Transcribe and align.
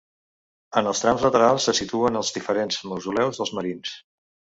En 0.81 0.89
els 0.91 1.01
trams 1.03 1.27
laterals 1.27 1.69
se 1.71 1.75
situen 1.81 2.19
els 2.25 2.35
diferents 2.41 2.83
mausoleus 2.93 3.43
dels 3.45 3.59
marins. 3.61 3.99